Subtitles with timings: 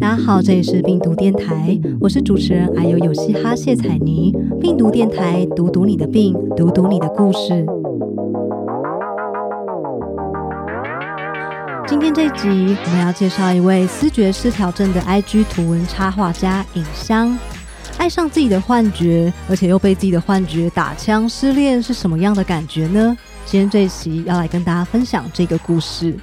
[0.00, 4.34] 大家好，这里是病毒电台，我是主持人还有有嘻哈谢彩妮。
[4.60, 7.66] 病毒电台，读读你的病，读读你的故事。
[11.86, 17.38] 今天这集，我们要介绍一位思觉失调症的 IG 图文插画家尹香。
[17.98, 23.16] 爱上自己的幻觉，而且又被自己的幻觉打枪失恋，是什么样的感觉呢？
[23.44, 26.14] 今天这一期要来跟大家分享这个故事。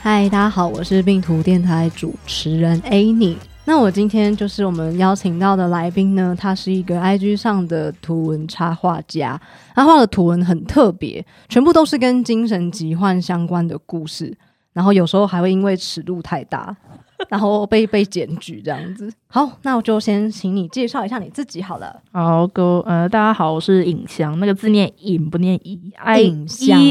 [0.00, 3.34] 嗨，大家好，我是病图电台主持人 Annie。
[3.64, 9.38] 那我今天就是我们邀请到的来宾呢，他是一个 IG 上的图文插画家，
[9.74, 14.32] 他画的图文很特别，全部都是跟精神疾患相关的故事，
[14.72, 16.74] 然后有时候还会因为尺度太大。
[17.28, 22.00] 然后被被检举这样子，好，那我就先请你介绍一下你自己好了。
[22.12, 26.32] 好，各呃，大家好，我是尹香，那个字念尹不念一尹，I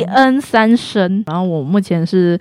[0.06, 1.24] N 三声。
[1.26, 2.38] 然后我目前是。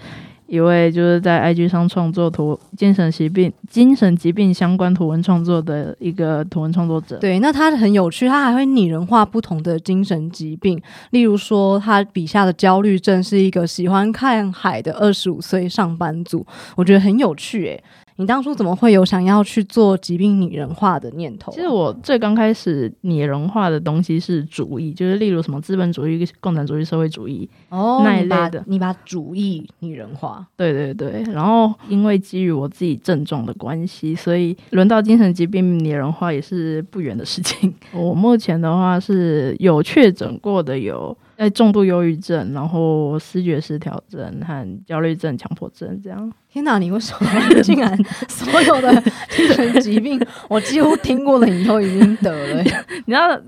[0.47, 7.17] 一位就是在 IG 上创作图精神疾病、精神疾病相关图文创作的一个图文创作者。
[7.19, 10.81] 对，那他很有趣，他还会拟人化不同的精神疾病。
[11.11, 17.85] 例如说，他笔下的焦虑症是一个喜欢看海的二十五岁上班族，我觉得很有趣，诶。
[18.17, 21.53] 你当初怎么会有想要去做疾病拟人化的念头？
[21.53, 28.65] 其实我最刚开始拟人化的东西是主义，就是例如什么资本主义、共产主义、社会主义哦那一类的。
[28.67, 31.23] 你把主义拟人化，对对对。
[31.33, 37.73] 然后因为基于我自己症状的关系，所以轮到精神疾病拟人化也是不远的事情。
[37.93, 41.17] 我目前的话是有确诊过的有。
[41.37, 46.33] 哎，重度忧郁症，然后视觉失调症和焦虑症、强迫症这样。
[46.51, 47.29] 天哪，你为什么
[47.63, 47.97] 竟然
[48.29, 52.63] 所有的精神疾病，我几乎听过的你都已经得了？
[53.05, 53.39] 你知道，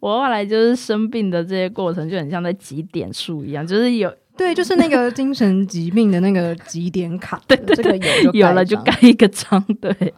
[0.00, 10.14] 我后来就是生病的这些过程，就很像在集点数一样，就是有对，就是那个精神疾病的那个集点卡，对对对，有有了就盖一个章，对。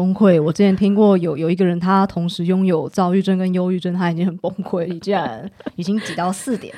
[0.00, 0.42] 崩溃！
[0.42, 4.86] 我之前听过有有一个人，他同时拥有躁郁症跟忧郁症，他已经很崩溃。
[4.86, 5.46] 你竟然
[5.76, 6.74] 已经挤到四点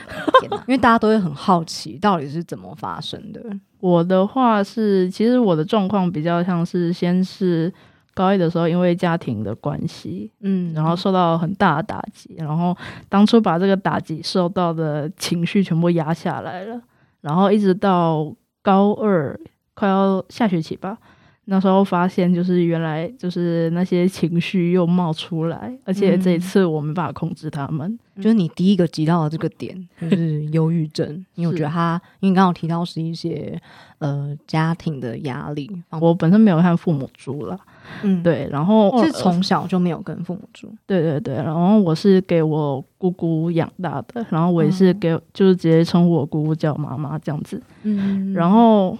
[0.50, 3.40] 了，因为大家都会很好奇，到底是怎么发生的。
[3.78, 7.72] 我的话是，其实我的状况比较像是，先是
[8.12, 12.76] 高一的时候，因为家庭的关系，嗯，然后受到很大的打击，然后
[13.08, 16.82] 当初把这个打击受到的情绪全部压下来了，
[17.20, 19.38] 然后一直到高二
[19.74, 20.98] 快要下学期吧。
[21.46, 27.98] 那时候发现，就是原来就是那些情绪又冒出来，而且这一次我没办法控制他们。
[28.16, 33.60] 就是你第一个提到的这个点， 就是忧郁症，因为我觉得他，因为刚刚提到是一些
[33.98, 35.68] 呃家庭的压力。
[36.00, 37.58] 我本身没有和父母住了，
[38.02, 48.96] 嗯，对，然后是从小就没有跟父母住，对对对，然后我是给我姑姑养大的，然后我也是给，就是直接称呼我姑姑叫妈妈这样子，嗯，然后。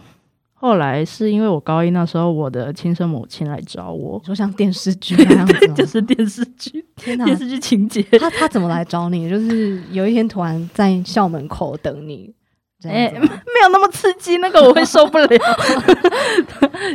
[0.63, 8.01] 后来是因为我高一那时候，我的亲生母亲来找我，说像电视剧 那样子，就是电视剧， 电视剧情节。
[8.13, 9.29] 他他怎么来找你？
[9.29, 12.33] 就是有一天突然在校门口等你，
[12.85, 15.29] 哎， 没有那么刺激，那个我会受不了。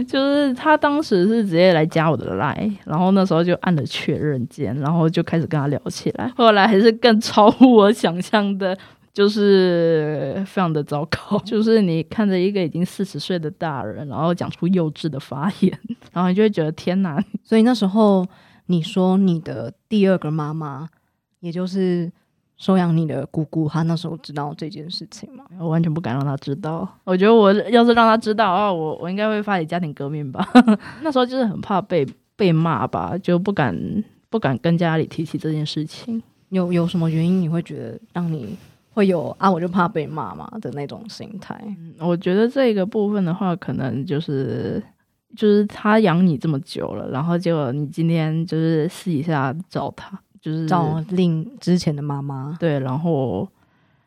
[0.07, 6.31] 就是他当时是直接来加我的 line，然后那时候就按了确认键，然后就开始跟他聊起来。
[6.37, 8.77] 后来还是更超乎我想象的。
[9.17, 15.79] 就是非常的糟糕， 就是你看着一个已经四十岁的大人，然后讲出幼稚的发言，
[16.13, 17.19] 然后你就会觉得天哪！
[17.43, 18.23] 所以那时候
[18.67, 20.87] 你说你的第二个妈妈，
[21.39, 22.11] 也就是
[22.57, 25.45] 收养你的姑姑，她那时候知道这件事情吗？
[25.59, 26.87] 我完全不敢让她知道。
[27.03, 30.47] 我觉得我要是让她知道啊，我我应该会发起家庭革命吧。
[31.01, 32.05] 那时候就是很怕被
[32.35, 33.75] 被骂吧，就不敢
[34.29, 36.21] 不敢跟家里提起这件事情。
[36.49, 38.55] 有有什么原因你会觉得让你？
[38.97, 41.55] 会有啊，我就怕被骂嘛的那种心态。
[41.99, 44.81] 我觉得这个部分的话，可能就是
[45.35, 53.47] 就是他养你这么久了，然后结果你今天就是私底下找他，就是找另之前的妈妈，对，然后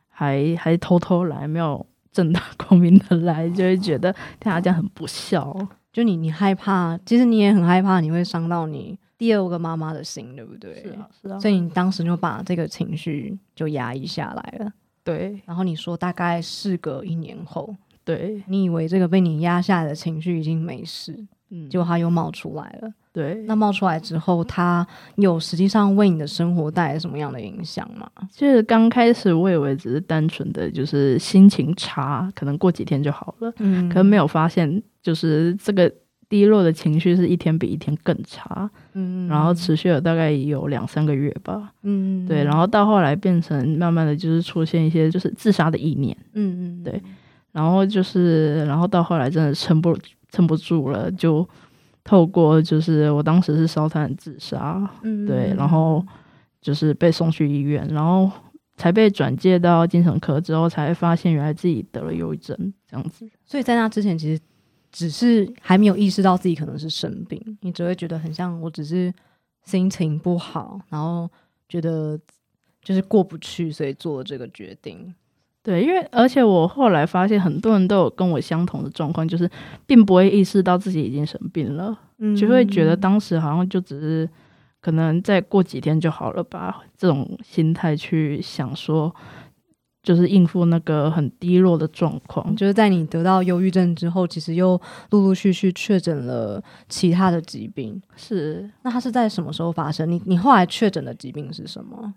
[0.08, 5.56] 还还偷偷来，没有正大光明的来，就会觉得对他这样很不孝。
[5.92, 8.98] 就你，你害怕，其实你也很害怕，你会伤到你。
[9.20, 10.82] 第二个妈妈的心，对不对？
[10.82, 11.38] 是啊，是啊。
[11.38, 14.72] 所以你当时就把这个情绪就压抑下来了。
[15.04, 15.38] 对。
[15.44, 21.14] 然后你说，大概事隔一年后，对你以为这个被你压下来的情绪已经没事，
[21.50, 22.90] 嗯，结果它又冒出来了。
[23.12, 23.34] 对。
[23.46, 24.86] 那冒出来之后，它
[25.16, 28.10] 有实际上为你的生活带来什么样的影响吗？
[28.32, 33.52] 就是刚开始我以为只是单纯的就是心情差，可能过几天就好了。
[33.58, 33.86] 嗯。
[33.90, 35.92] 可能没有发现，就是这个。
[36.30, 47.02] 低落的情绪是一天比一天更差，嗯，然后持续了大概有两三个月吧，嗯，对，然后到后来变成慢慢的就是出现一些就是自杀的意念，嗯嗯，对，
[47.50, 49.98] 然后就是，然后到后来真的撑不
[50.30, 51.46] 撑不住了，就
[52.04, 56.06] 透过就是我当时是烧炭自杀，嗯，对，然后
[56.60, 58.30] 就是被送去医院，然后
[58.76, 62.56] 才被转介到精神科之后，才发现原来自己得了忧郁症
[62.88, 63.28] 这样子。
[63.44, 64.40] 所以在那之前，其实
[64.92, 69.12] 只是还没有意识到自己可能是生病，你只会觉得很像我只是
[69.64, 71.30] 心情不好，然后
[71.68, 72.18] 觉得
[72.82, 75.14] 就是过不去，所以做了这个决定。
[75.62, 79.48] 对，因为而且我后来发现，很多人都有跟我相同的状况，就是
[79.86, 81.96] 并不会意识到自己已经生病了，
[82.34, 84.28] 就会觉得当时好像就只是
[84.80, 89.14] 可能再过几天就好了吧，这种心态去想说，
[90.02, 92.54] 就是应付那个很低落的状况。
[92.56, 94.80] 就是在你得到忧郁症之后，其实又
[95.10, 98.00] 陆陆续续确诊了其他的疾病。
[98.16, 100.10] 是，那它是在什么时候发生？
[100.10, 102.14] 你你后来确诊的疾病是什么？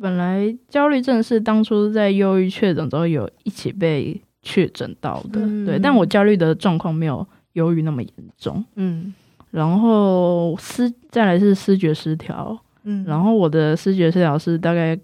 [0.00, 9.12] 本来焦虑症是当初在忧郁确诊之后有一起被确诊到的，对，但我焦虑的状况没有忧郁那么严重，嗯，
[9.50, 14.96] 然后思再来是视觉失调，嗯，然后我的视觉失调是大概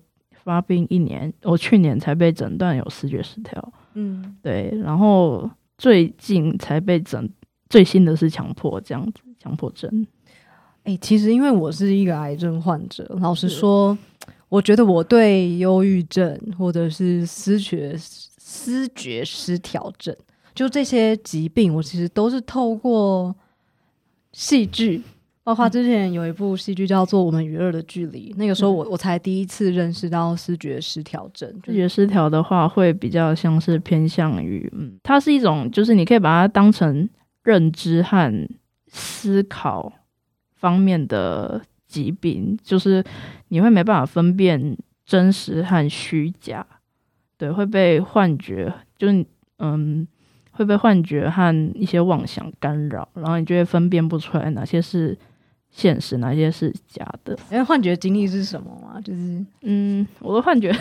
[0.44, 7.28] 发病一年，我去年才被诊断有视觉失调，嗯，对，然后最近才被诊
[7.68, 10.06] 最新的是强迫这样子强迫症，
[10.84, 13.98] 哎，其实因为我是一个癌症患者，老实说。
[14.50, 20.14] 我觉得我对忧郁症或者是思觉思觉失调症，
[20.54, 23.34] 就这些疾病，我其实都是透过
[24.32, 25.02] 戏剧，
[25.44, 31.48] 包括之前有一部戏剧叫做《我们与恶的距离》，那个时候我我才第一次认识到视觉失调症。
[31.66, 37.08] 视觉失调的话，会比较像是偏向于，嗯，它是一种，就是你可以把它当成
[37.44, 38.48] 认知和
[38.88, 39.92] 思考
[40.56, 41.62] 方面的。
[41.86, 43.04] 疾病就是
[43.50, 44.76] 你会没办法分辨
[45.06, 46.66] 真实和虚假，
[47.38, 49.24] 对，会被幻觉，就是
[49.60, 50.04] 嗯，
[50.50, 55.16] 会被幻觉和一些妄想干扰，然后你就会分辨不出来哪些是
[55.74, 57.36] 现实，哪些是假的。
[57.50, 59.00] 因为幻觉经历是什么吗？
[59.02, 60.72] 就是嗯，我的幻觉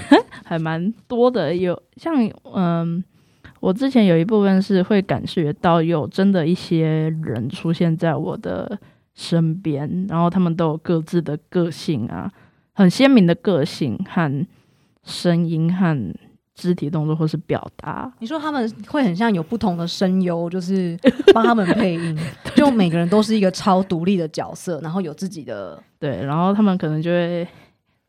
[0.45, 2.13] 还蛮多的，有像
[2.53, 3.03] 嗯，
[3.59, 8.79] 我之前有一部分是会感觉到有真的一些人出现在我的。
[9.15, 12.31] 身边，然后他们都有各自的个性啊，
[12.73, 14.47] 很鲜明的个性和
[15.03, 16.13] 声音和
[16.55, 18.11] 肢体动作或是表达。
[18.17, 20.97] 你说他们会很像有不同的声优，就是
[21.31, 22.17] 帮他们配音，
[22.65, 27.47] 就每个人都是一个超独立的角色，然后有自己的对，然后他们可能就会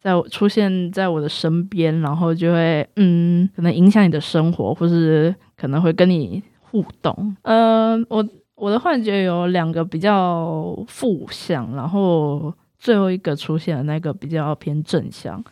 [0.00, 7.36] 在我出现在我的身边，然后就会嗯，可能影响你的生活，或是可能会跟你互动。
[7.42, 8.26] 嗯，我。
[8.56, 15.42] 我的幻觉有两个比较负向，然后最后一个出现的那个比较偏正向。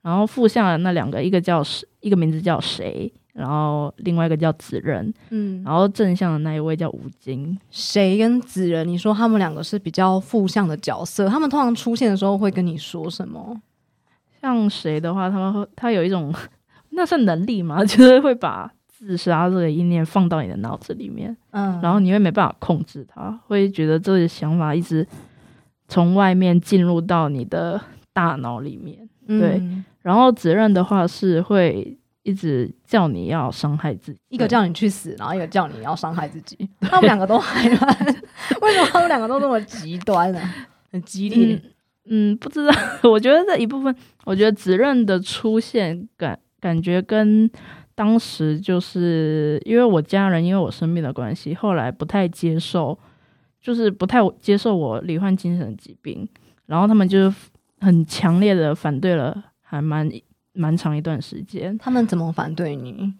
[0.00, 1.60] 然后负向的那两个，一个叫，
[1.98, 5.12] 一个名字叫谁，然后另外一个叫子仁。
[5.30, 7.58] 嗯，然后正向的那一位叫吴京。
[7.70, 8.86] 谁跟子仁？
[8.86, 13.60] 你说他们两个是比较负向的角色，他们通常出现的时候会跟你说什么？
[14.40, 16.34] 像谁的话，他们会他有一种
[16.90, 17.82] 那是能力吗？
[17.86, 18.70] 就是会把。
[19.04, 25.04] 自杀这个意念放到你的脑子里面，嗯，然后你会没办法控制它，会觉得这个想法一直
[25.88, 27.80] 从外面进入到你的
[28.12, 29.60] 大脑里面，对。
[30.02, 36.68] 然后子任的话是会一直叫你要伤害自己，一个叫你去死，然后一个叫你要伤害自己。
[36.80, 38.06] 他们两个都还蛮，
[38.60, 40.40] 为什么他们两个都这么极端呢？
[40.90, 41.60] 很激烈。
[42.06, 42.72] 嗯，不知道。
[43.04, 43.94] 我觉得这一部分，
[44.24, 47.50] 我觉得责任的出现感感觉跟。
[47.94, 52.98] 当时就是因为我家人因为我生病的关系，后来不太接受，
[53.60, 56.26] 就是不太接受我罹患精神疾病，
[56.64, 57.36] 然后他们就是
[57.80, 60.10] 很强烈的反对了，还蛮
[60.52, 61.76] 蛮长一段时间。
[61.78, 63.12] 他们怎么反对你？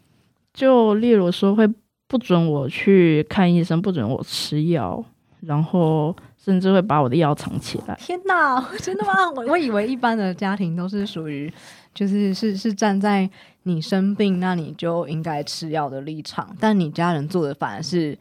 [0.53, 1.69] 就例如说会
[2.07, 5.05] 不准我去看医生，不准我吃药，
[5.41, 7.95] 然后甚至会把我的药藏起来。
[7.99, 9.13] 天哪，真的吗？
[9.37, 11.53] 我我以为一般的家庭都是属于。
[11.95, 13.29] 就是是是站在
[13.65, 18.19] 你生病，那你就应该吃药的立场，但你家人做的反而是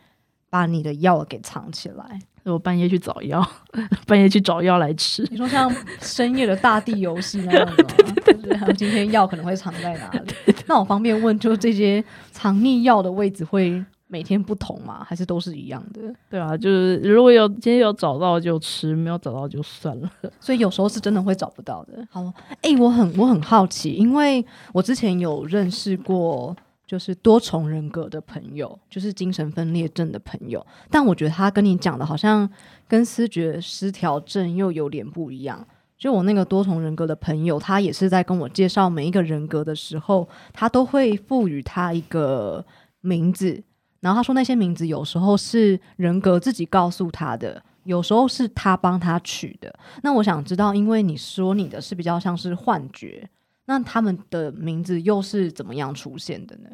[0.49, 2.19] 把你的药给藏起来。
[2.43, 3.41] 我半夜去找药，
[4.05, 5.25] 半夜去找药来吃。
[5.31, 7.75] 你说像深夜的大地游戏那样吗？
[8.41, 10.33] 就是今天药可能会藏在哪里？
[10.67, 13.83] 那我方便问，就这些藏匿药的位置会？
[14.07, 15.05] 每天不同吗？
[15.07, 16.01] 还是都是一样的？
[16.29, 20.11] 对啊，就是如果有今天有找到就吃，没有找到就算了。
[20.37, 22.05] 所以有时候是真的会找不到的。
[22.11, 22.21] 好，
[22.61, 26.53] 哎，我很我很好奇，因为我之前有认识过
[26.85, 32.49] 就是多重人格的朋友，就是精神分裂症的朋友，但我觉得他跟你讲的好像
[32.89, 35.65] 跟思觉失调症又有点不一样。
[36.01, 42.65] 就我那个多重人格的朋友，他也是在跟我介绍每一个人格的时候，他都会赋予他一个。
[43.03, 43.63] 名字，
[43.99, 49.73] 然后他说那些名字有时候是人格自己告诉他的，有时候是他帮他取的。
[50.03, 53.27] 那我想知道，因为你说你的是比较像是幻觉，
[53.65, 56.69] 那他们的名字又是怎么样出现的呢？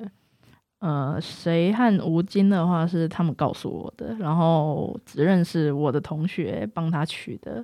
[0.79, 7.63] 呃，谁和吴京的话是他们告诉我的，然后只认识我的同学帮他取的，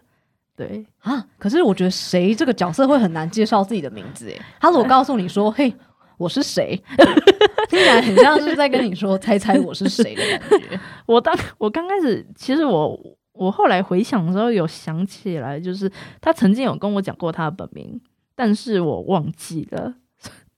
[0.56, 1.26] 对啊。
[1.38, 5.74] 可是我觉得谁这个角色会很难介绍自己的名字，诶， 他如果告诉你说，嘿。
[6.16, 6.80] 我是谁？
[7.68, 10.80] 听起来很像是在跟你说“猜猜我是谁”的感觉。
[11.08, 12.98] 我当我刚开始，其实我
[13.34, 15.92] 我后来回想的时候，有想起来，就是
[16.22, 18.00] 他曾经有跟我讲过他的本名，
[18.36, 19.96] 但是我忘记了。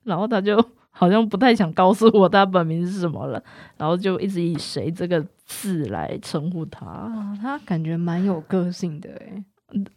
[0.04, 3.42] 然后他就好像不太想告诉我他本名是什么了，
[3.78, 7.10] 然后就一直以“谁”这个字来称呼他。
[7.40, 9.42] 他感觉蛮有个性的诶。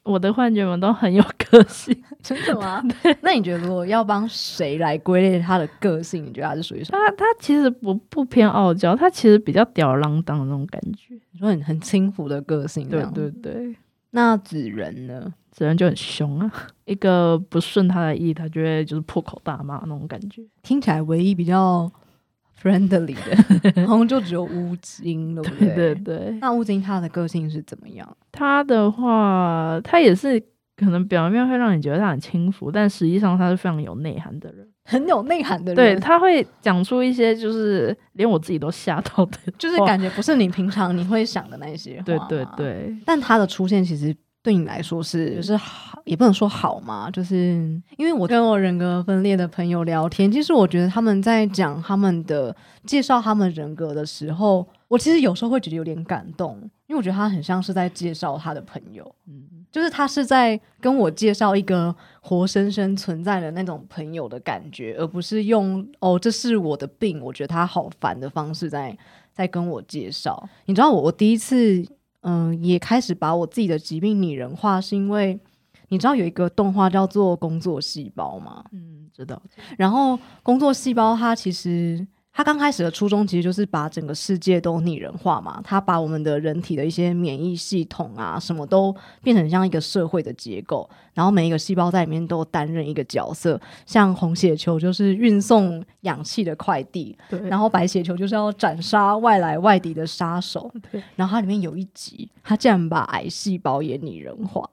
[0.03, 2.83] 我的幻觉们都很有个性， 真的吗？
[3.21, 6.97] 那你觉得如果要帮谁来归类他的个性，你觉得他是属于什么？
[6.97, 11.13] 他他其实不不偏傲娇，他其实比较吊儿郎当的那种感觉。
[11.31, 13.75] 你说很很轻浮的个性，对对对。
[14.11, 15.31] 那子人呢？
[15.51, 16.51] 子人就很凶啊，
[16.85, 20.41] 一个不顺他的意，他就会就是破口大骂那种感觉。
[20.63, 21.91] 听起来唯一比较。
[22.61, 26.37] Friendly 的， 好像就只有乌金了，对对对。
[26.41, 28.17] 那乌金他的个性是怎么样？
[28.31, 30.39] 他的话，他也是
[30.75, 35.75] 可能表面会让你觉得他很轻浮，但实际上他是非常有内涵的人，很有内涵的人。
[35.75, 42.03] 对他会讲出一些就是连我自己都吓到的，就是感觉不是你平常你会想的那些话。
[42.03, 42.97] 对对对。
[43.05, 44.15] 但他的出现其实。
[44.41, 47.38] 对你来说是就是好，也不能说好嘛，就是
[47.98, 52.55] 因为我跟我人格分裂的朋友聊天，其实我觉得他们在讲他们的
[52.86, 68.98] 介绍他们人格的时候，我其实有时候会觉得有点感动，因为我觉得他很像是在介绍他的朋友，嗯，就是他是在跟我介绍一个活生生存在的那种朋友的感觉，而不是用哦这是我的病，我觉得他好烦的方式在
[69.34, 70.48] 在跟我介绍。
[70.65, 71.86] 你知道我我第一次。
[72.21, 75.39] 嗯，也开始把我自己的疾病拟人化，是因为
[75.88, 78.63] 你知道有一个动画叫做《工作细胞》吗？
[78.71, 79.41] 嗯，知道。
[79.77, 82.07] 然后《工作细胞》它其实。
[82.31, 104.69] 他刚开始的初衷其实就是把整个世界都拟人化嘛，他把我们的人体的一些免疫系统啊，什么都变成像一个社会的结构，然后每一个细胞在里面都担任一个角色，像红血球就是运送氧气的快递，对，然后白血球就是要斩杀外来外敌的杀手，对，然后它里面有一集，他竟然把癌细胞也拟人化，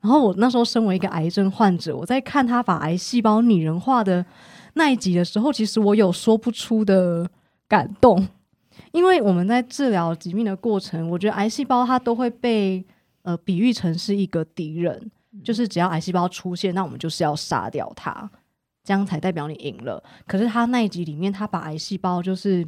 [0.00, 4.24] 然后我那时候身为一个癌症患者，我在看他把癌细胞拟人化的。
[4.74, 7.28] 那一集的时候，其实我有说不出的
[7.68, 8.28] 感动，
[8.92, 12.84] 因为我们在治疗疾病的过程，我觉得癌细胞它都会被
[13.22, 15.10] 呃比喻成是一个敌人，
[15.44, 18.30] 就是只要癌细胞出现，那我们就是要杀掉它，
[18.84, 20.02] 这样才代表你赢了。
[20.26, 22.66] 可是他那一集里面，他把癌细胞就是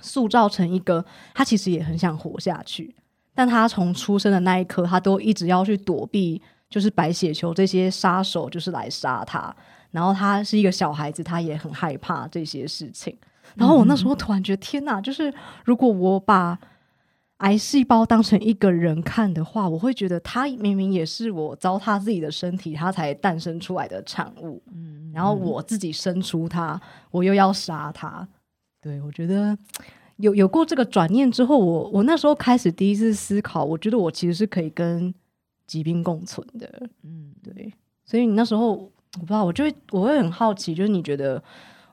[0.00, 2.94] 塑造成一个，他其实也很想活下去，
[3.34, 9.54] 但他从出生的那一刻，他都一直要去躲避，就是白血球这些杀手，就是来杀他。
[9.92, 13.16] 然后他是一个小孩子，他也很害怕这些事情。
[13.54, 14.98] 然后我那时候突然觉得，天哪！
[15.00, 15.32] 就是
[15.64, 16.58] 如果我把
[17.38, 24.62] 癌细胞当成一个人看的话，我会觉得他明明也是我糟蹋自己的身体，他才诞生出来的产物。
[24.72, 26.80] 嗯，然后我自己生出他，
[27.10, 28.26] 我又要杀他。
[28.80, 29.56] 对我觉得
[30.16, 35.14] 有有过这个转念之后，我我那时候开始第一次思考，我觉得我其实是可以跟
[35.66, 36.88] 疾病共存的。
[37.02, 37.74] 嗯，对。
[38.06, 38.90] 所以你那时候。
[39.14, 41.42] 我不知道，我就会我会很好奇，就是你觉得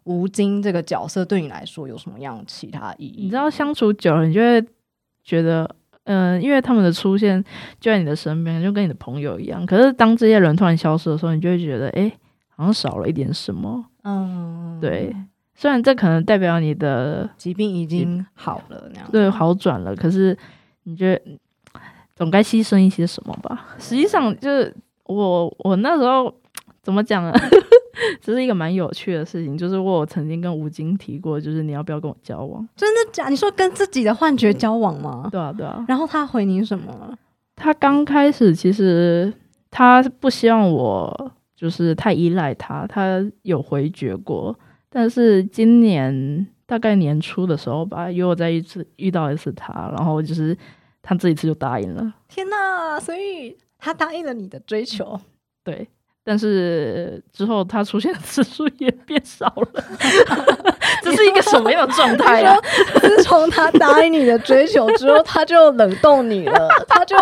[0.06, 3.24] 吴京这个角色对你来说有什么样其他意义？
[3.24, 4.66] 你知道相处久了，你就会
[5.24, 5.70] 觉得，
[6.06, 7.44] 嗯，因为他们的出现
[7.80, 9.66] 就在你的身边，就跟你的朋友一样。
[9.66, 12.10] 可是当这些人突然消失的时候，你就会觉得，哎，
[12.56, 13.86] 好像少了一点什么。
[14.04, 15.14] 嗯，对。
[15.54, 20.36] 虽然这可能代表你的疾病已经好了，那样对好转了，可是
[20.84, 21.38] 你觉得
[22.16, 23.76] 总该牺牲一些什么吧？
[23.78, 24.74] 实际上，就是
[25.04, 26.34] 我我那时候。
[26.90, 27.32] 怎么讲啊？
[28.20, 32.68] 这是一个蛮有趣的事情，就是我曾经跟吴京提过，就是你要不要跟我交往？
[32.76, 33.30] 真的假？
[33.30, 35.30] 你说跟自己的幻觉交往吗？
[35.32, 35.86] 对啊，对啊。
[35.88, 37.16] 然后他回你什么？
[37.56, 39.32] 他刚开始其实
[39.70, 44.58] 他不希望我就是太依赖他，他有回绝过。
[44.90, 50.58] 但是今年大概年初的时候吧，约我再一次遇到一次他，然后就是
[51.04, 52.12] 他这一次就答应了。
[52.28, 53.00] 天哪！
[53.00, 55.20] 所以他答应了你的追求？
[55.64, 55.88] 对。
[56.30, 59.84] 但是之后他出现的次数也变少了，
[61.02, 62.56] 这是一个什么样的状态啊？
[63.02, 67.16] 自从他答应你的追求之后，他就冷冻你了，他就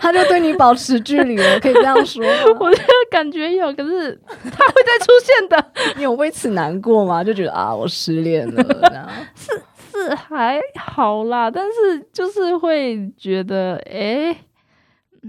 [0.00, 2.30] 他就对你保持距离了，可以这样说吗？
[2.58, 5.64] 我觉得感觉有，可是他会再出现的。
[5.96, 7.22] 你有为此难过吗？
[7.22, 9.52] 就觉得啊，我失恋了，是
[9.92, 14.36] 是还好啦，但是就是会觉得，哎，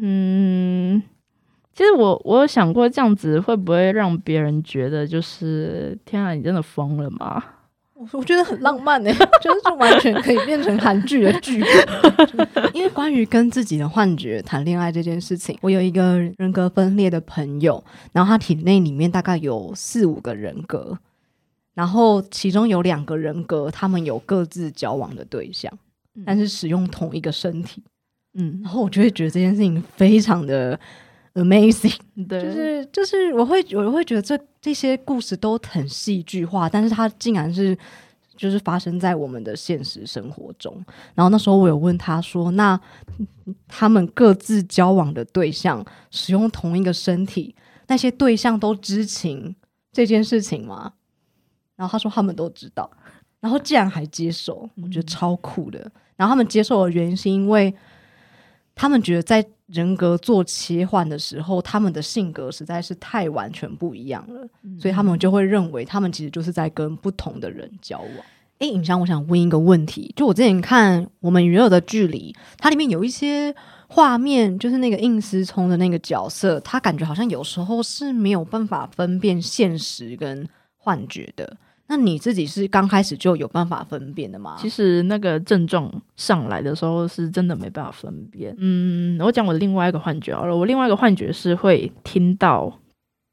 [0.01, 1.03] 嗯。
[1.73, 7.43] 其实我我有想过这样子会不会让别人觉得就是天啊，你真的疯了吗？
[7.95, 9.11] 我我觉得很浪漫呢，
[9.41, 12.69] 就是就完全可以变成韩剧的剧本。
[12.75, 20.95] 因为关于跟自己的幻觉谈恋爱这件事情，我有一个人格分裂的朋友，然后他体内里面大概有四五个人格，
[21.73, 25.71] 然后其中有两个人格，他们有各自交往的对象，
[26.23, 27.81] 但是使用同一个身体。
[28.35, 30.79] 嗯，然后我就会觉得这件事情非常的。
[31.35, 31.97] Amazing，
[32.29, 37.75] 对，就是就是，我会我会觉得这这些故事都很戏剧化，但是它竟然是
[38.37, 40.85] 就是发生在我们的现实生活中。
[41.15, 42.79] 然后那时候我有问他说：“那
[43.67, 47.55] 他们各自交往的对象使用同一个身体，
[47.87, 49.55] 那些对象都知情
[49.91, 50.93] 这件事情吗？”
[51.75, 52.87] 然后他说他们都知道，
[53.39, 55.79] 然后竟然还接受，我觉得超酷的。
[56.15, 57.73] 然后他们接受的原因是因为
[58.75, 59.43] 他们觉得在。
[59.73, 64.47] 人格做切换的时候，他们的性格实在是太完全不一样了，
[64.79, 68.25] 所以他们就会认为他们其实就是在跟不同的人交往。
[68.59, 73.53] 哎，影香，我想问一个问题，就我之前看我们娱乐的距离，它里面有一些
[73.87, 81.57] 画面，就是那个应思聪的那个角色，他感觉好像有时候是没有办法分辨现实跟幻觉的。
[81.87, 84.55] 那你自己是刚开始就有办法分辨的吗？
[84.57, 88.55] 其实那个症状上来的时候，是真的没办法分辨。
[88.57, 90.55] 嗯，我讲我另外一个幻觉好了。
[90.55, 92.79] 我另外一个幻觉是会听到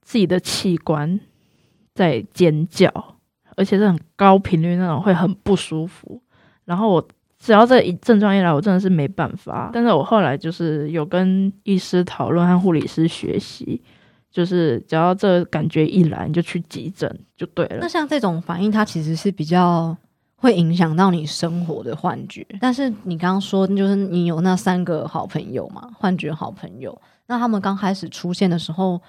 [0.02, 1.18] 自己的器官
[1.94, 2.92] 在尖叫，
[3.56, 6.20] 而且是很高频率那种，会很不舒服。
[6.64, 9.70] 然后我只要这一症状一来，我真的是没办法。
[9.72, 13.80] 但是我后来就是有跟医师讨论，和护理师学习。
[14.30, 17.78] 就是只要这感觉一来，你就去急诊就对了。
[17.80, 19.96] 那像这种反应，它其实是比较
[20.36, 22.46] 会影响到你生活的幻觉。
[22.60, 29.00] 但是你刚刚说，就是你有那三个好朋友嘛，幻觉好朋友，那他们刚开始出现的时候，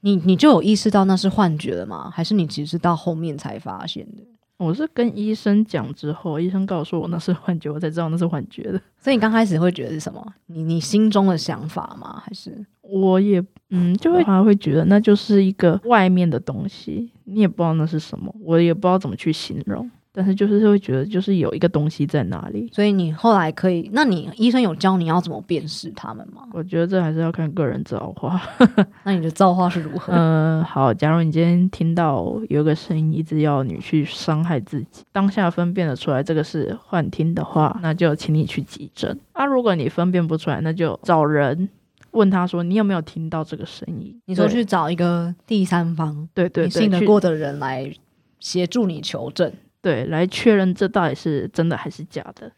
[0.00, 2.10] 你你就有意识到那是幻觉了吗？
[2.10, 4.22] 还是你其实到后面才发现的？
[4.58, 8.80] 我是跟医生讲之后，医生告诉我那是幻觉，我才知道那是幻觉的。
[8.96, 10.24] 所以你刚开始会觉得是什么？
[10.46, 12.22] 你你心中的想法吗？
[12.24, 19.90] 还是我也嗯，就会还会觉得那就是一个外面的东西，你也不知道那是什么，我也不知道怎么去形容。
[20.14, 26.42] 但是就是会觉得，就是有一个东西在那里，所以你后来可以，那你医生有教你要怎么辨识他们吗？
[26.52, 28.38] 我觉得这还是要看个人造化。
[29.04, 30.12] 那你的造化是如何？
[30.12, 39.18] 嗯，好，假如你今天听到有一个声音一直要你去伤害自己，当下分辨得出来这个是幻听的话，那就请你去急诊。
[39.32, 41.70] 啊，如果你分辨不出来，那就找人
[42.12, 44.18] 问他说，你有没有听到这个声音？
[44.26, 47.92] 你说去找一个第三方，对对，信得过的人来
[48.38, 49.52] 协助你求证。
[49.80, 52.52] 对，来确认这到底是真的还是假的。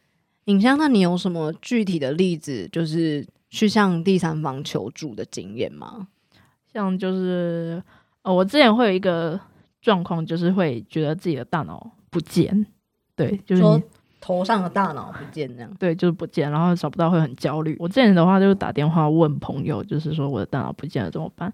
[0.44, 6.08] 影像，那你有什么具体的例子，就是去向第三方求助的经验吗？
[6.70, 7.82] 像就是，
[8.22, 9.40] 呃，我之前会有一个
[9.80, 12.66] 状况，就是会觉得自己的大脑不见，
[13.16, 13.80] 对，就是说
[14.24, 17.76] 头上的大脑不见这样，对，就是不见，然后找不到会很焦虑。
[17.78, 21.52] 我之前的话就是打电话问朋友，就是说我的大脑不见了怎么办？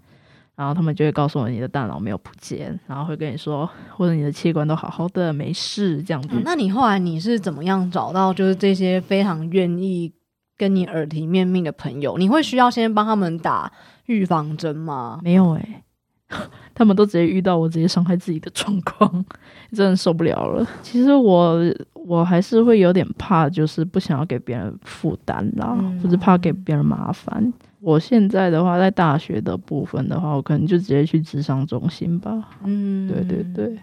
[0.55, 6.41] 然后他们就会告诉我你的大脑没有不见，然后会跟你说，或者你的器官都好好的没事这样子。
[6.45, 10.13] 那你后来你是怎么样找到就是这些非常愿意
[10.57, 12.17] 跟你耳提面命的朋友？
[12.17, 13.69] 你会需要先帮他们打
[14.05, 15.19] 预防针吗？
[15.21, 15.83] 没有诶。
[16.73, 19.25] 他们都直接遇到我直接伤害自己的状况，
[19.73, 20.67] 真的受不了了。
[20.81, 21.59] 其实我
[21.93, 27.51] 我还是会有点怕，就是不想要给别人负担啦，或者怕给别人麻烦。
[27.79, 32.49] 我现在的话，在大学的部分的话，我可能就直接去智商中心吧。
[32.63, 33.77] 嗯，对对对。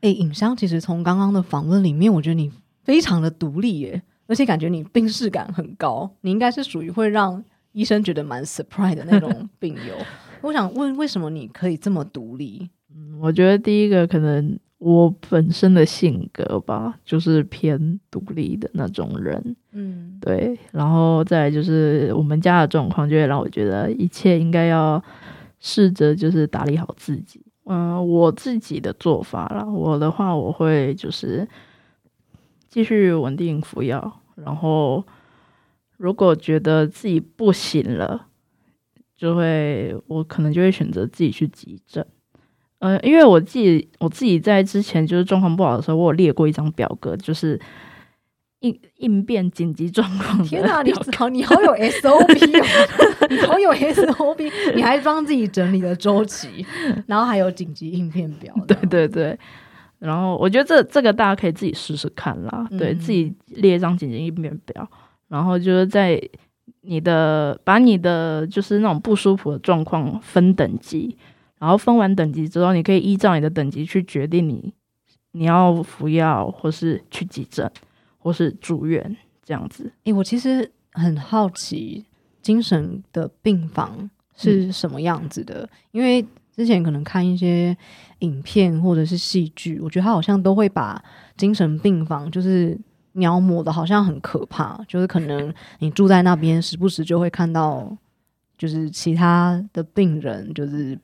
[0.00, 2.50] 哎，尹香，其实从刚刚的访问里面，我觉得你
[2.84, 6.10] 非常的独立耶，而且感觉你病视感很高。
[6.22, 9.94] 你应该是属于会让医生觉得蛮 surprise 的那种病友。
[10.42, 12.68] 我想问，为什么你可以这么独立？
[12.94, 19.56] 嗯，我觉得第一个可能我本身的性格吧，就是偏独立的那种人。
[19.72, 20.58] 嗯，对。
[20.72, 25.02] 然后再就是我们家的状况，就会让我觉得一切应该要
[25.60, 27.40] 试着就是打理好自己。
[27.64, 31.46] 嗯，我自己的做法啦，我的话我会就是
[32.68, 35.04] 继续稳定服药，然后
[35.96, 38.26] 如果觉得自己不行了。
[39.22, 42.04] 就会，我可能就会选择自己去急诊，
[42.80, 47.56] 呃，因为我自己我自己在之前就是状况不好的时候，我有列过一张表格，就是
[48.58, 50.42] 应应变紧急状况。
[50.42, 56.66] 天哪，你好，你好有 SOP 哦， 你好有 SOP，你还帮自己整理了周期，
[57.06, 58.52] 然后还有紧急应变表。
[58.66, 59.38] 对对对，
[60.00, 64.90] 然后我觉得这这个大家可以自己试试看啦，对自己列一张紧急应变表，
[65.28, 66.20] 然后就是在
[66.82, 71.16] 你的把你的就是那种不舒服的状况分等级。
[71.58, 74.74] 然后分完等级之后，你可以依照你的等级去决定你
[75.30, 77.70] 你要服药，或是去急诊，
[78.18, 79.92] 或是住院这样子。
[80.02, 82.04] 诶，我其实很好奇
[82.40, 86.20] 精神的病房是什么样子的，因为
[86.56, 87.76] 之前可能看一些
[88.18, 91.00] 影片或者是戏剧，我觉得他好像都会把
[91.36, 92.76] 精神病房就是
[93.12, 97.96] 描摹的好像很可怕，就是可能你住在那边，时不时就会看到
[98.58, 100.98] 就是其他的病人就是。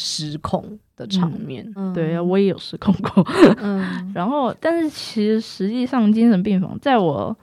[0.00, 3.26] 失控的场面，对啊，我也有失控过。
[4.14, 7.36] 然后，但是其实实际上，精神病房在我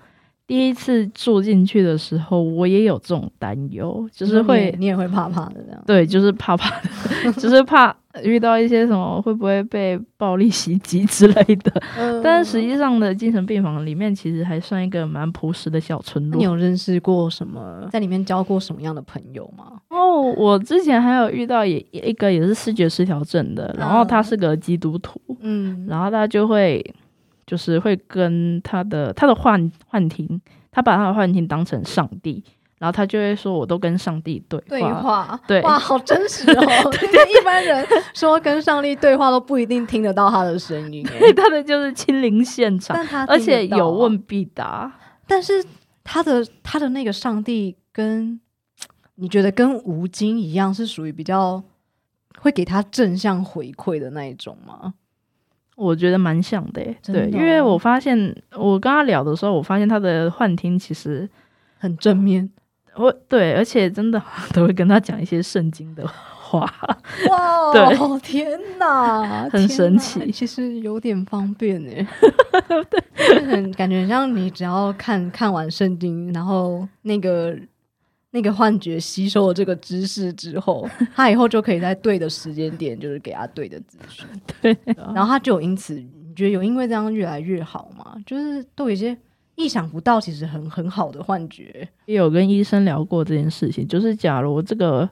[0.48, 5.84] 第一次住进去的时候，我也有这种担忧，就是会你也会怕怕的这样。
[5.88, 6.70] 对，就是怕怕
[7.24, 7.96] 的， 就是怕。
[8.24, 11.82] 遇到一些什么会不会被暴力袭击之类的？
[12.24, 16.38] 但是实际上的精神病房里面其实还算一个蛮朴实的小村落。
[16.38, 19.66] 你有认识过什么，在里面交过什么样的朋友吗？
[19.90, 26.82] 哦，我之前还有遇到也一个也是视觉失调症的，然后他是个基督徒，嗯，然后他就会
[27.46, 32.44] 就是会跟他的他的幻幻听，他把他的幻听当成上帝。
[32.78, 36.92] 然后他就会说：“我都跟上帝对对话，对哇，好真实哦！
[37.40, 41.02] 一般人说跟上帝对话都不一定听得到他的声音，
[41.38, 42.96] 他的就是亲临现场，
[43.28, 44.92] 而且有问必答。
[45.26, 45.64] 但是
[46.04, 48.40] 他的他的那个上帝跟
[49.16, 51.64] 你觉得跟吴京一样，是属于比较
[52.42, 54.96] 会给他正向回馈的那一种吗？
[55.76, 61.30] 我觉得蛮像的，对，因为我发现我跟他聊的时候，我发现他的幻听其实
[61.78, 62.50] 很正面。”
[62.96, 64.22] 我对，而且真的
[64.56, 66.62] 都会跟他讲一些圣经的话。
[67.30, 72.08] 哇， 对，天哪，很神奇，其实有点方便哎。
[72.90, 77.54] 对，很感觉像你只要看看完圣经，然后那个
[78.36, 84.28] 那个幻觉吸收了这个知识之后， 他以后就可以在对的时间点，就是给他对的资讯。
[84.62, 88.16] 对，然后他就因此，你觉得有因为这样越来越好吗？
[88.26, 89.18] 就是都有一些。
[89.58, 91.88] 意想不到，其实很很好的幻觉。
[92.08, 95.10] 也有跟医生聊过这件事情，就是假如这个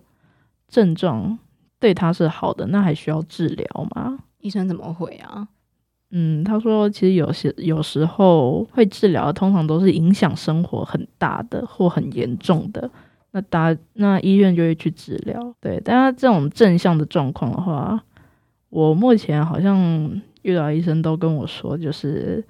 [0.68, 1.40] 症状
[1.80, 4.20] 对他是好的，那还需要治疗吗？
[4.42, 5.48] 医生怎么回啊？
[6.12, 12.92] 嗯，他说其实有些有时候会治疗，通常都是影响生活很大的或很严重的，
[13.34, 15.54] 那打那医院就会去治疗。
[15.60, 18.02] 对，但他这种正向的状况的话，
[18.70, 19.78] 我目前好像
[20.44, 22.44] 遇到医生都跟我说，就是。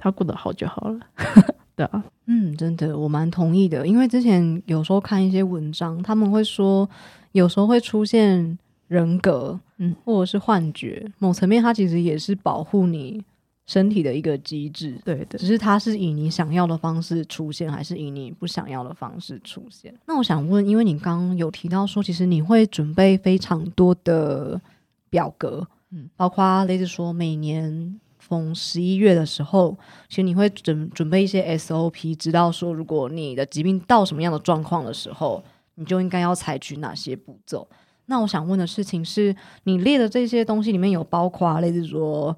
[0.00, 1.00] 他过得好就好了，
[1.74, 3.84] 对啊，嗯，真的，我蛮同意的。
[3.84, 6.88] 因为之前有时候看一些文章，他们会说，
[7.32, 13.20] 有时候会出现人格，嗯，或者是幻觉，某层面它其实也是保护你
[13.68, 15.38] 身体的一个机制，对的。
[15.38, 19.94] 只是它是以你想要的方式出现，还是以你不想要的方式出现？
[20.06, 24.60] 那我想问，因为你刚刚有提到说，其实你会准备非常多的
[25.08, 28.00] 表格，嗯，包括类似说每年。
[28.20, 29.74] 逢十一月的时候，
[30.06, 35.42] 其实你会准准备一些 SOP，知道说如果你的疾病到什么样的状况的时候，
[35.76, 37.66] 你就应该要采取哪些步骤。
[38.04, 42.36] 那我想问的事情是，你列的这些东西里面有包括类似说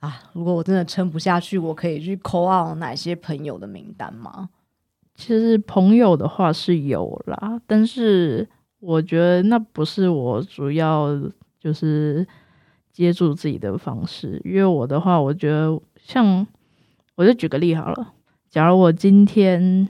[0.00, 4.50] 啊，如果我真的撑不下去，我可以去 call out 哪些朋友的名单吗？
[5.14, 8.46] 其实朋友的话是有啦，但是
[8.80, 11.08] 我觉得那不是我主要
[11.58, 12.26] 就是。
[12.92, 16.44] 接住自己的方式，因为我的话，我觉得像，
[17.14, 18.12] 我就举个例好了。
[18.50, 19.88] 假如我今天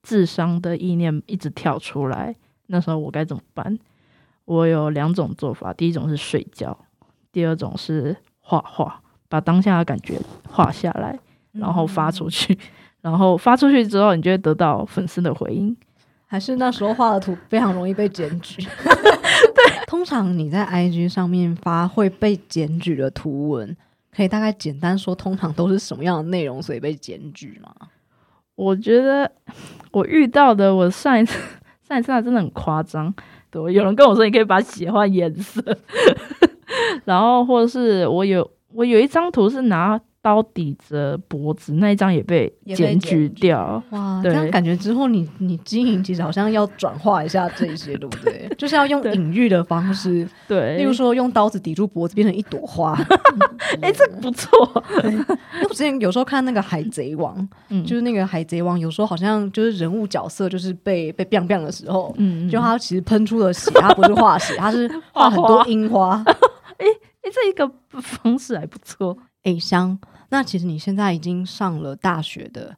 [0.00, 2.34] 智商的意念一直跳出来，
[2.68, 3.76] 那时候我该怎么办？
[4.44, 6.78] 我有两种做法，第一种是睡觉，
[7.32, 11.18] 第二种是画画，把当下的感觉画下来，
[11.52, 12.58] 然后发出去。
[13.00, 15.74] 然后发出去之后，你就会得到粉丝的回应。
[16.26, 18.62] 还是那时候画的图非常容易被检举。
[18.84, 23.74] 对， 通常你在 IG 上面发会被检举的图文，
[24.14, 27.74] 可以大概简单说，通常都是什么样的内容，所以被检举吗？
[28.54, 29.32] 我觉得
[29.92, 31.38] 我遇到的，我上一次
[31.88, 33.12] 上一次真的很夸张。
[33.50, 35.62] 对，有人跟我说，你可以把血换颜色，
[37.06, 43.82] 然后或者是我有我有一张图是拿刀抵着脖子那一张也被检举掉。
[43.90, 48.46] 哇，这样感觉之后你你经营其实好像要转化一下这些，对不对？
[48.58, 52.94] 就是要用隐喻的方式，对，例如说用刀子抵住脖子变成一朵花。
[53.80, 54.50] 哎，这不错。
[55.64, 57.48] 我之前有时候看那个《海贼王》，
[57.84, 66.22] 就是那个《海贼王》，有时候好像就是人物角色就是被被 biang biang 的时候，嗯，就他其实喷出了血，他不是画血，他是画很多樱花。
[66.76, 66.86] 哎
[67.22, 67.68] 哎，这一个
[68.00, 69.16] 方式还不错。
[69.42, 72.76] 哎，香，那其实你现在已经上了大学的，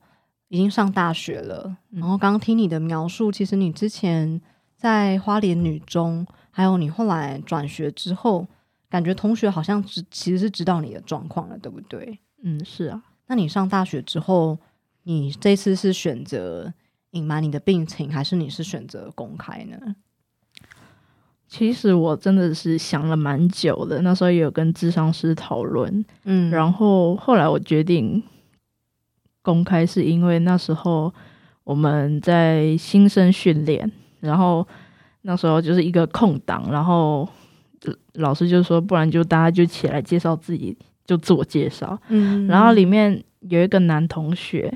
[0.48, 1.76] 已经上大学了。
[1.90, 4.40] 然后刚刚听你的描述，其实你之前
[4.76, 8.46] 在花莲女中，还有你后来转学之后，
[8.88, 12.18] 感觉同学好像知其实是知道你的状况了，对不对？
[12.42, 13.02] 嗯，是啊。
[13.26, 14.58] 那你上大学之后，
[15.04, 16.72] 你这次是选择
[17.10, 19.96] 隐瞒你的病情，还是你是选择公开呢？
[21.52, 28.22] 其实我真的是想了蛮久的，那时候也有跟智商师讨论，嗯，然后后来我决定
[29.42, 31.12] 公开，是因为那时候
[31.62, 34.66] 我们在新生训练，然后
[35.20, 37.28] 那时候就是一个空档，然后
[38.14, 44.72] 老师就说，不然就大家就起来介绍自己，就自我介绍，嗯，然后里面有一个男同学。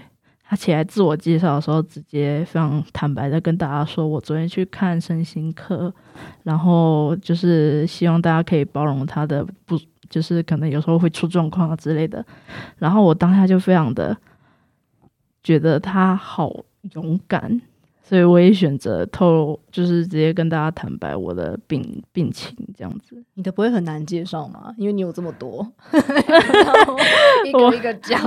[0.49, 5.93] 他起来自我介绍的时候，直接非常坦白的跟大家说：“我昨天去看身心科，
[6.45, 9.77] 然后就是希望大家可以包容他的不，
[10.09, 12.25] 就是可能有时候会出状况啊之类的。”
[12.79, 14.17] 然后我当下就非常的
[15.43, 16.55] 觉得他好
[16.93, 17.61] 勇敢，
[18.05, 23.21] 所以我也选择透露，就是直接跟大家坦白我的病病情这样子。
[23.35, 24.73] 你的不会很难介绍吗？
[24.79, 25.73] 因为你有这么多，
[27.45, 28.23] 一个一个讲。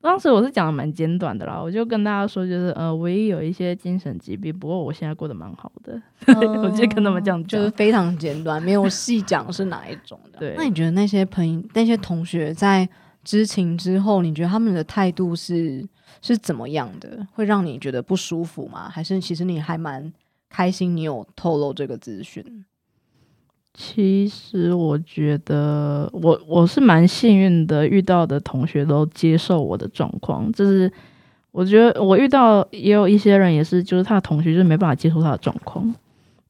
[0.00, 6.00] 当时我是讲的蛮简短的啦，我就跟大家说，就是呃，唯一有一些精神疾病，不过我现在过得蛮好的，
[6.62, 10.38] 我就跟他们这样讲，就是非常简短，没有细讲是哪一种的。
[10.38, 12.88] 对，那你觉得那些朋友、那些同学在
[13.24, 15.84] 知情之后，你觉得他们的态度是
[16.22, 17.26] 是怎么样的？
[17.34, 18.88] 会让你觉得不舒服吗？
[18.88, 20.12] 还是其实你还蛮
[20.48, 22.64] 开心，你有透露这个资讯？
[23.80, 30.50] 其实我觉得我我是蛮幸运的，遇到的同学都接受我的状况。
[30.52, 30.92] 就是
[31.52, 35.94] 我觉得我遇到也有一些人也是，就是他的同学就是没办法接受他的状况。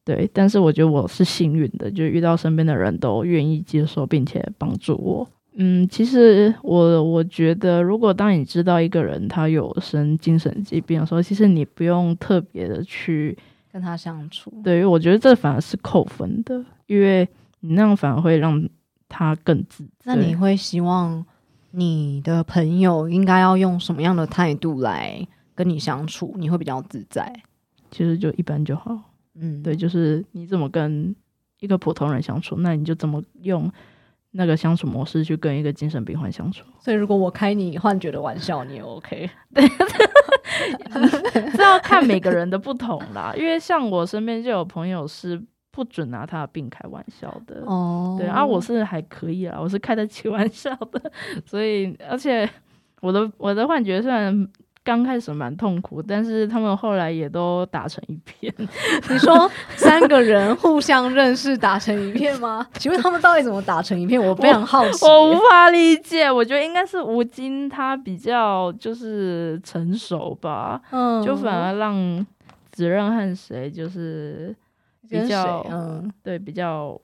[0.03, 5.27] 对，但是我觉得我是幸运的，就遇到身边的人都愿意接受并且帮助我。
[5.53, 13.37] 嗯，其实我我觉得，如果当你知道一个人他有生精神疾病的时候，其实你不用特别的去。
[13.71, 17.27] 跟他相处，对，因为我觉得这反而是扣分的，因为
[17.59, 18.67] 你那样反而会让
[19.07, 21.25] 他更自那你会希望
[21.71, 26.33] 你的朋友应该要用什么样的态度来跟你相处？
[26.37, 27.41] 你会比较自在？
[27.91, 28.97] 其实就一般就好。
[29.35, 31.15] 嗯，对，就是你怎么跟
[31.59, 33.71] 一个普通人相处，那你就怎么用
[34.31, 36.63] 那个相处模式去跟一个精神病患相处。
[36.79, 39.29] 所以，如果我开你幻觉的玩笑，你也 OK？
[39.53, 39.63] 对。
[41.55, 45.41] 这要看每个人的不同啦， 因为像我身边就有朋友是
[45.71, 51.11] 不准拿他的病开玩笑的哦，对啊，我是还可以啦，我是开得起玩笑的，
[51.45, 52.49] 所以而且
[53.01, 54.47] 我的我的幻觉虽然。
[54.89, 58.51] 刚开始蛮痛苦，但是他们后来也都打成一片。
[59.07, 62.65] 你说三个人互相认识打成一片吗？
[62.73, 64.19] 请问他们到底怎么打成一片？
[64.19, 65.05] 我非常好奇。
[65.05, 66.31] 我无法理解。
[66.31, 72.25] 我觉得应该是吴京他比较就是成熟吧，嗯，就反而让
[72.71, 74.55] 子任和谁就是
[75.07, 76.99] 比较嗯，对比较。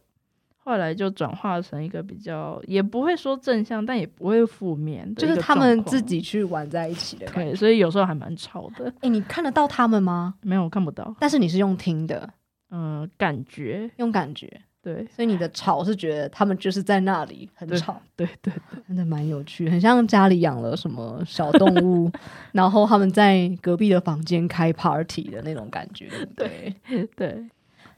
[0.65, 7.28] 后来就转化成一个比较，也不会说正向，但也不会负面，就是他们自己去玩在一起的。
[7.28, 8.91] 对，所以有时候还蛮吵的。
[9.01, 10.34] 哎，你看得到他们吗？
[10.41, 11.15] 没有，我看不到。
[11.19, 12.28] 但是你是用听的，
[12.71, 14.60] 嗯，感觉用感觉。
[14.82, 17.99] 对，所以你的吵是觉得他们就是在那里很吵。
[18.15, 22.12] 对对对，真的蛮有趣，很像家里养了什么小动物，
[22.54, 26.08] 然后他们在隔壁的房间开 party 的那种感觉。
[26.36, 26.75] 对
[27.15, 27.43] 对。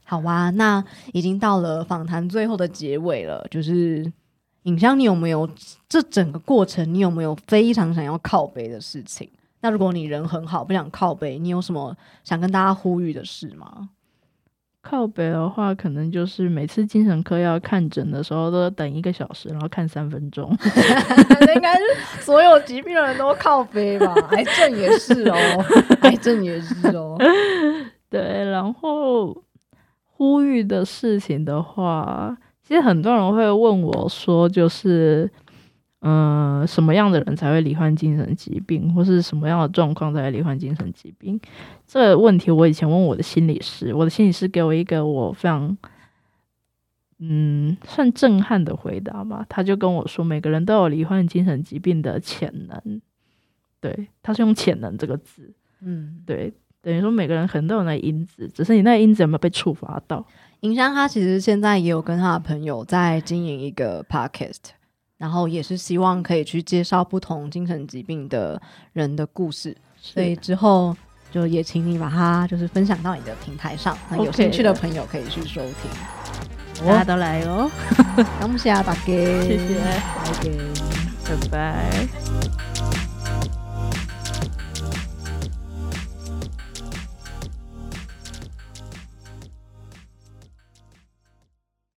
[0.08, 3.46] 好哇，那已经到了访谈最后的结尾了。
[3.50, 4.10] 就是
[4.62, 5.46] 影像，你有没有
[5.86, 9.28] 这整个过程，你有没有非常想要靠背的事情？
[9.60, 11.94] 那如果你人很好，不想靠背，你有什么
[12.24, 13.90] 想跟大家呼吁的事吗？
[14.80, 20.48] 靠背的话，可能就是每次精神科要看诊的时候，都要等一个小时，然后看三分钟。
[21.54, 21.82] 应该是
[22.22, 24.14] 所有疾病的人都靠背吧？
[24.32, 25.36] 癌症也是哦，
[26.00, 27.18] 癌症也是哦。
[28.08, 29.36] 对，然后。
[30.18, 35.30] 呼吁的事情的话，其实很多人会问我说，就是，
[36.00, 41.40] 嗯，什么样的人才会罹患精神疾病，或是什么样的状况才会罹患精神疾病？
[41.86, 45.78] 这个问题我以前问我的心理师，我的心理师给我一个我非常
[47.20, 49.46] 嗯，算震撼的回答吧。
[49.48, 53.00] 他就跟我说，每个人都有罹患精神疾病的潜能。
[53.80, 55.54] 对，他是用“潜能”这个字。
[55.80, 56.52] 嗯，对，
[56.82, 60.24] 等于说每个人可能都有那因子，只是你那因子有没有被触发到？
[60.60, 64.70] 银香他其实现在也有跟他的朋友在经营一个 podcast，
[65.16, 68.60] 然后也是希望可以去介绍不同精神疾病的
[68.92, 69.76] 人的故事。
[70.00, 70.96] 所以之后
[71.30, 76.86] 就也请你把它就是分享到你的平台上，那有兴趣的朋友可以去收听。
[76.86, 77.68] 大家都来哦，
[78.40, 79.74] 感谢大家，谢谢，
[81.24, 82.77] 拜拜，拜拜。